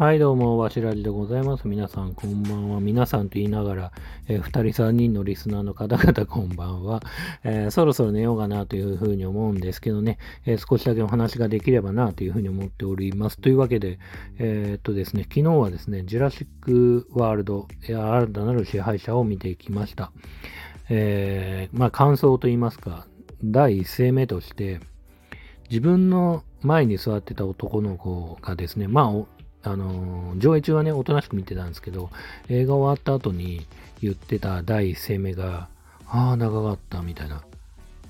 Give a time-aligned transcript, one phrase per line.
[0.00, 1.68] はい、どうも、わしらじでございます。
[1.68, 2.80] 皆さん、こんばんは。
[2.80, 3.92] 皆さんと言いながら、
[4.28, 7.02] えー、2人、3人のリスナーの方々、こんばんは、
[7.44, 10.16] えー、そろそろ寝ようかなというふうに思うんですけどね、
[10.46, 13.38] えー、少しだけお話ができればなというふうに思っております。
[13.38, 13.98] というわけで、
[14.38, 20.12] えっとですね、昨日はですね、ジュラシックワールド、新たなる支配者を見ていきました。
[20.88, 23.06] えまあ、感想と言いますか、
[23.44, 24.80] 第一声目として、
[25.68, 32.10] 自分の前に座ってた男の子がですね、まあ、あの、上映中はね、おとなしく見てたんですけど、
[32.48, 33.66] 映画終わった後に
[34.02, 35.68] 言ってた第一声目が、
[36.06, 37.42] ああ、長かったみたいな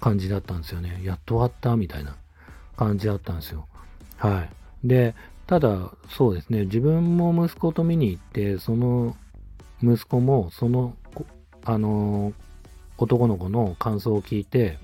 [0.00, 1.00] 感じだったんですよね。
[1.02, 2.16] やっと終わったみたいな
[2.76, 3.66] 感じだったんですよ。
[4.16, 4.48] は
[4.84, 4.88] い。
[4.88, 5.14] で、
[5.46, 9.16] ただ、そうですね、自分も息子と見に行って、その
[9.82, 10.94] 息子も、その、
[11.64, 12.32] あの、
[12.96, 14.78] 男の子の感想を聞いて、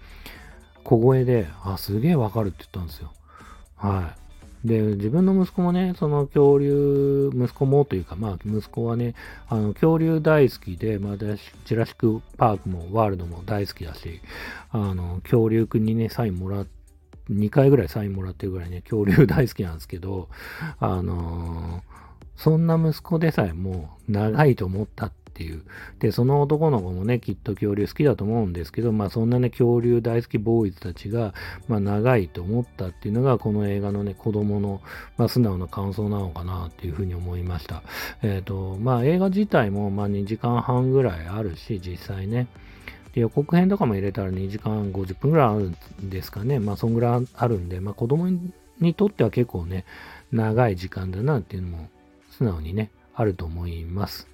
[0.84, 3.12] 小声で、あ、すげえわかるって言ったんですよ。
[3.76, 4.25] はい。
[4.66, 9.14] で、自分の息子もね、その恐竜、息子もというか、まあ、息子はね、
[9.48, 14.20] あの、恐竜大好きで、まあ、ジュラシックパークもワールドも大好きだし、
[14.70, 16.66] あの、恐竜くんにね、サインもらっ
[17.30, 20.28] 2回ぐらいサインもらってるぐらいね、恐竜大好きなんですけど、
[20.78, 21.82] あのー、
[22.36, 25.62] そんな息子でさえも長いと思ったってっていう。
[25.98, 31.34] で、その男の子もね、きっと恐竜好きだと思うんですけど、まあそんなね、恐竜大好きボーイズたちが、
[31.68, 34.80] まあ長いと思ったっていうのが、この映画のね、子供の、
[35.18, 37.82] まあ素直な感想なのかなっていうふうに思いました。
[38.22, 42.46] えっ、ー、と、まあ映画自体も、まあ2時間半ぐらいあるし、実際ね。
[43.14, 45.70] 予告編とかも入れたら2時間50分ぐらいある
[46.02, 46.60] んですかね。
[46.60, 48.28] まあそんぐらいあるんで、まあ子供
[48.80, 49.84] にとっては結構ね、
[50.32, 51.88] 長い時間だなっていうのも
[52.30, 54.28] 素直にね、あると思います。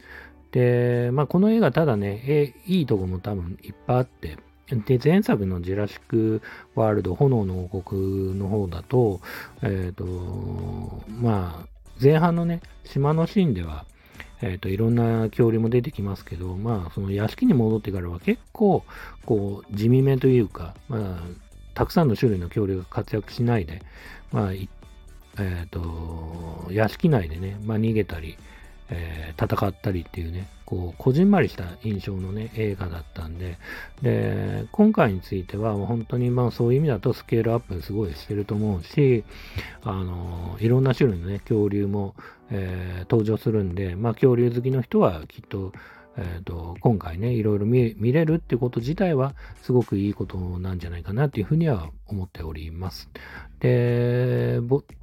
[0.53, 4.37] で、まあ、この映画ただね、えいいとこも多分いっぱいあって、
[4.71, 6.43] で、前作のジュラシック・
[6.75, 9.21] ワールド、炎の王国の方だと、
[9.63, 11.67] えっ、ー、と、まあ、
[12.01, 13.87] 前半のね、島のシーンでは、
[14.41, 18.85] えっ、ー、と、いろんな恐竜も出てきますけど、まあ、その屋敷に戻ってからは結構、
[19.25, 21.23] こう、地味めというか、まあ、
[21.75, 23.83] たくさんの種類の恐竜が活躍しないで、
[24.33, 28.37] まあ、えっ、ー、と、屋敷内でね、まあ、逃げたり、
[28.91, 33.59] えー、戦ったりっていうね、こう、こじんまりした印象のね、映画だったんで、
[34.01, 39.25] で、今回については、本当にまあそういう意味だとスケールアップすごいしてると思うし、
[39.83, 42.15] あの、いろんな種類のね、恐竜も、
[42.51, 45.73] えー、登場するんで、まあ恐竜好きの人はきっと、
[46.17, 53.09] えーと、今回ね、いろいろ見れるってこと自体はすごくいいことなんじゃないかなっていうふうには思っております。
[53.61, 54.61] で、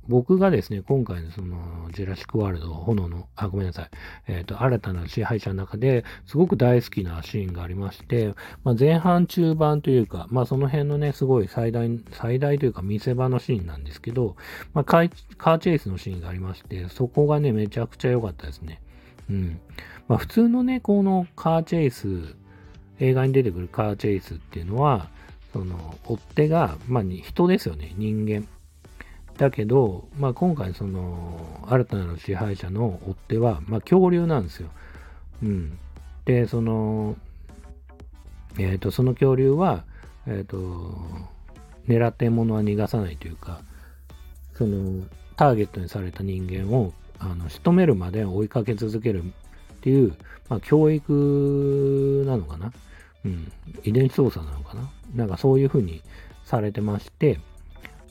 [0.07, 3.89] 僕がですね、今回のそのジュラシックワールド炎の、あ、ごめんなさい、
[4.27, 8.33] えっ、ー、と、新たな支配者の中ですごく大好きなシーンがありまして、
[8.63, 14.35] まあ、前半中盤というか、まあその辺のね、すごい最大、最大というか見せ場のシーンなんですけど、
[14.73, 15.09] まあカー
[15.59, 18.81] チェイスのシーンがありまして、そこがね、めちゃくちゃ良かったですね。
[19.29, 19.59] うん。
[20.07, 22.35] まあ、普通のね、このカーチェイス、
[22.99, 25.09] 映画に出てくるカーチェイスっていうのは、
[25.53, 28.47] その、追っ手が、まあ、人ですよね、人間。
[29.37, 34.69] だけど、まあ、今回、その、新たなる支配者の追っ手は、まあ、恐竜なんですよ。
[35.41, 35.77] うん。
[36.25, 37.15] で、その、
[38.57, 39.85] えっ、ー、と、その恐竜は、
[40.27, 40.97] えっ、ー、と、
[41.87, 43.61] 狙って獲物は逃がさないというか、
[44.55, 45.05] その、
[45.37, 50.15] ターゲットにされた人間を、あの、仕留めるまで追いかけ続けるっていう、
[50.47, 52.71] まあ、教育なのかな？
[53.25, 53.51] うん。
[53.83, 54.89] 遺伝子操作なのかな？
[55.15, 56.01] なんかそういうふうに
[56.43, 57.39] されてまして、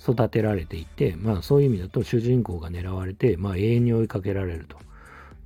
[0.01, 4.77] 育てられていて、まあそういう意味だと主人公が狙われて、まあ永遠に追いかけられると。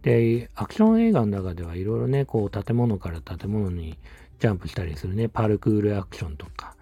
[0.03, 3.97] で、アクション映画の中ではいろいろね、こう建物から建物に
[4.41, 6.75] ジャンプしたりするね、パルクールアクションとか、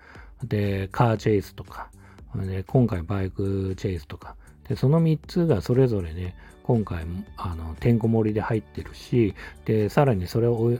[0.42, 1.90] で、カーチェイスとか、
[2.34, 4.34] で今回バイクチェイスとか、
[4.70, 6.34] で、その3つがそれぞれね、
[6.70, 7.04] 今回
[7.36, 10.78] あのてんこ盛りで入ってるしでさらにそれを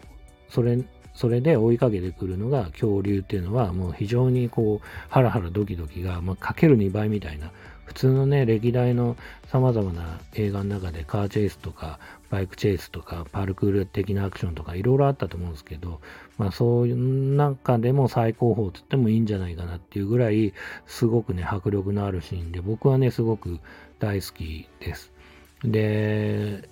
[0.49, 0.79] それ
[1.15, 7.51] それで追いかけてくるのが恐竜っていうのはもう非常にこうハラハラドキドキが、まあ、かける2倍みたいな
[7.91, 9.17] 普通のね歴代の
[9.51, 11.99] 様々な映画の中でカーチェイスとか
[12.31, 16.01] バイクチェイスとかパルクール的なアクションとかいろいろあったと思うんですけど
[16.39, 20.55] まあそういう中でも最高峰って言ってもいいんじゃないかなっていうぐらい
[20.87, 23.59] すごくね迫力のあるシーンで僕はねすごく
[23.99, 25.13] 大好きです。
[25.65, 26.69] で、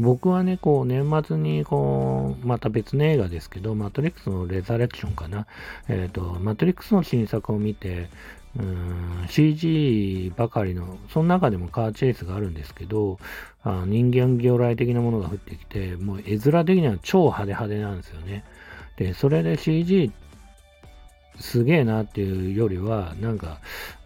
[0.00, 5.46] 僕はね、こう、年末に、こう、また別の映画ですけど、マトリックスのレザレクションかな。
[5.88, 8.08] えっ、ー、と、マトリックスの新作を見て、
[8.58, 13.18] うん、CG ばかりの、その中でもカーチェイスがあるんですけど、
[13.62, 18.44] あ人間魚雷的なものが降ってきて、もう絵面的には超派手派手なんですよね。
[18.96, 20.12] で、それで CG
[21.38, 23.60] すげえなっていうよりは、なんか、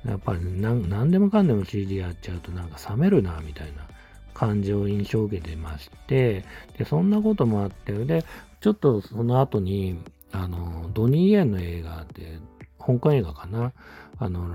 [0.04, 3.86] やっぱり何でもかんでも CG やっちゃうとなんか冷めるな、みたいな。
[4.34, 6.44] 感じを印象を受けてまして、
[6.76, 8.24] で、そんなこともあって、で、
[8.60, 9.98] ちょっとその後に、
[10.32, 12.38] あの、ドニー・エンの映画で、
[12.84, 13.72] 香港映画かな。
[14.18, 14.46] あの、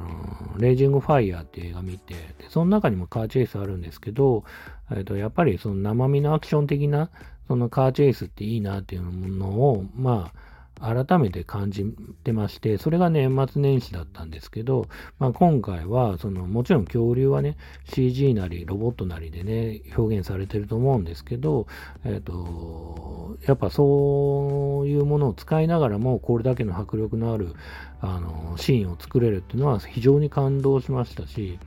[0.57, 4.43] レイジング・ファイヤーっていう映画見て、でその中にもカーチェイスあるんですけど、
[4.91, 7.09] えっと、やっぱりその生身のアクション的な、
[7.47, 10.48] そのカーチェイスっていいなっていうものを、まあ、
[10.79, 11.85] 改めて感じ
[12.23, 14.87] てまして、それが年末年始だったんですけど、
[15.19, 17.57] まあ、今回は、その、もちろん恐竜はね、
[17.93, 21.67] CG なりロボットなりでね、表現されてると思うんですけど、
[22.05, 27.53] えっ、と、やっぱそういうものを使いながらも、これだけの迫力のある、
[28.01, 31.59] あの、シーンを作れるっていうのは非常に感動しましたし、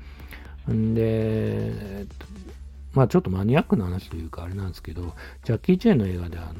[0.71, 2.07] んで、
[2.95, 5.15] まあちょっとマニアックな話というかあれなんですけど、
[5.45, 6.53] ジャッキー・チェーンの映画であの、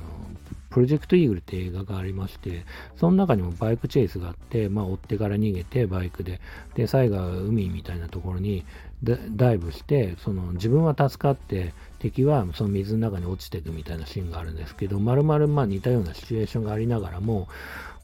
[0.73, 2.65] プロジェクトイーグルって映画がありまして、
[2.97, 6.41] その中にもバイクチェイスがあって、まあ、追ってから逃げて、バイクで、
[6.75, 8.65] で、最後は海みたいなところに
[9.03, 17.49] ダイブして、その自分は助かって、敵はその水の中に落ちていくみたいなシーンがあるんですけど、まるまるま似たようなシチュエーションがありながらも、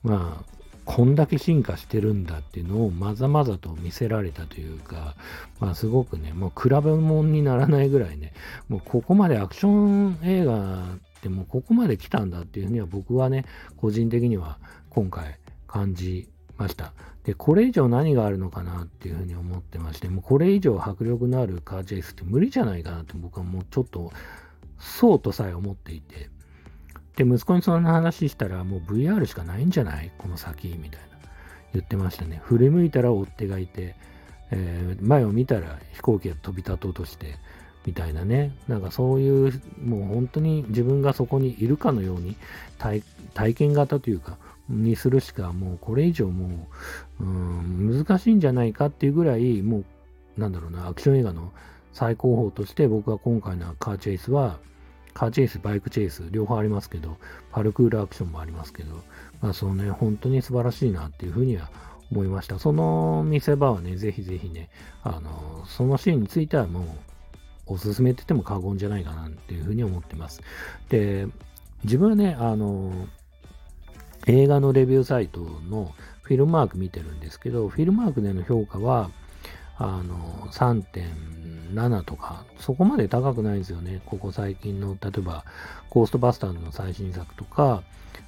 [0.02, 5.16] まあ、こんだけ進化してるんだっていうのをまざまざと見せられたというか、
[5.60, 8.32] まあすごくね、もう比べ物にならないぐらいね、
[8.70, 13.44] もうここまでアクション映画でもここまで来たんだっていうふうには僕はね、
[13.76, 14.58] 個人的には
[14.90, 16.92] 今回感じました。
[17.24, 24.12] で、これ以上何があるのかなっていうふうに思ってまして、もうこれ以上迫力のあるカーチェイスって無理じゃないかなって僕はもうちょっと
[24.78, 26.30] そうとさえ思っていて、
[27.16, 30.12] で、息子にそんな話したらもう VR しかないんじゃない？
[30.18, 31.18] この先みたいな
[31.74, 32.40] 言ってましたね。
[32.44, 33.96] 振り向いたら追っ手がいて、
[34.50, 37.34] えー、前を見たら飛行機が飛び立とうとして、
[37.88, 42.36] みたいなね、なんかそういう、もう本当に自分がそこにいるかのように
[43.32, 44.36] 体験型というか、
[44.68, 46.68] にするしか、もうこれ以上も
[47.18, 49.84] う、うん、難しいんじゃないかっていうぐらい、もう、
[50.36, 51.50] なんだろうな、アクション映画の
[51.94, 54.58] 最高峰として僕は今回のカーチェイスは、
[55.14, 57.16] カーチェイス、バイクチェイス、両方ありますけど、
[57.52, 59.02] パルクールアクションもありますけど、
[59.40, 61.70] まあそのね、本当に素晴らしいなっていうふうには
[62.12, 62.58] 思いました。
[62.58, 64.68] その見せ場はね、ぜひぜひね、
[65.02, 66.84] あの、そのシーンについてはもう、
[67.68, 70.42] おすすめって言っても過言じゃないかなっていうふうに思ってます。
[70.88, 71.26] で、
[71.84, 72.92] 自分はね、あの、
[74.26, 79.10] 映画のレビューサイトのフィルマーク見てるんですけど、フィルマークでの評価は、
[79.76, 84.02] あの、3.7とか、そこまで高くないんですよね。
[84.04, 85.44] ここ最近の、例えば、
[85.88, 87.82] ゴーストバスターズの最新作とか、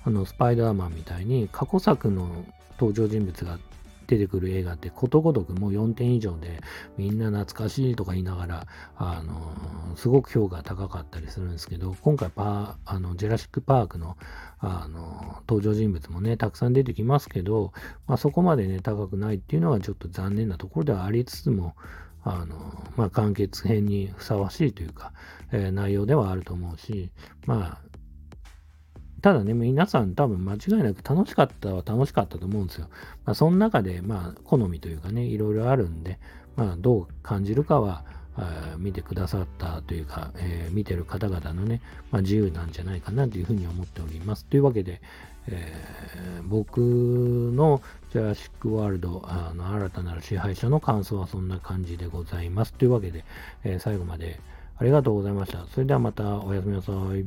[0.05, 2.45] あの、スパイダーマンみたいに過去作の
[2.79, 3.59] 登場人物が
[4.11, 6.61] 出てくる映画ってことごとくもう4点以上で
[6.99, 8.67] みんな懐かしいとか言いながら、
[8.97, 14.17] あのすごく評価高かったりするんですけど、今回パあのジェラシック・パークの
[14.59, 17.73] あの登場人物もね、たくさん出てきますけど、
[18.07, 21.75] まあ、そこまでね、高くないっていうのはちょっと残念なところではありつつも、
[22.23, 22.57] あの、
[22.97, 25.13] まあ、完結編にふさわしいというか、
[25.53, 27.11] えー、内容ではあると思うし、
[27.47, 27.90] まあ、
[29.23, 32.89] ただね、皆さん多分間違いなく楽しかったは楽しかったと思うんですよ。
[33.25, 36.19] まあ、その中で、まあ、好みというかね、いろいろあるんで、
[36.57, 38.05] まあ、どう感じるかは、
[38.79, 44.45] 見てくださったというか、えー、見てる方々のね、まあ、自由なんじゃないかなというふうに思っております。
[44.47, 45.03] というわけで、
[45.47, 47.83] えー、僕の
[48.13, 52.73] ジャラシックワールドあの新たなる支配者の感想はそんな感じでございます。
[52.73, 53.25] というわけで、
[53.65, 54.41] えー、最後まで
[54.79, 55.67] ありがとうございました。
[55.67, 57.27] それではまたおやすみなさい。